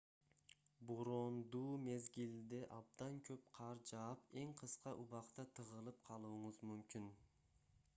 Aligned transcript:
бороондуу 0.91 1.67
мезгилде 1.83 2.61
абдан 2.79 3.21
көп 3.29 3.45
кар 3.59 3.85
жаап 3.93 4.27
эң 4.45 4.57
кыска 4.63 4.95
убакта 5.05 5.47
тыгылып 5.61 6.05
калууңуз 6.11 6.61
мүмкүн 6.73 7.11